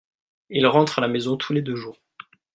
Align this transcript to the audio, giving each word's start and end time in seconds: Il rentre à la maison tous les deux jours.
Il 0.49 0.65
rentre 0.65 0.97
à 0.97 1.01
la 1.03 1.07
maison 1.07 1.37
tous 1.37 1.53
les 1.53 1.61
deux 1.61 1.75
jours. 1.75 1.99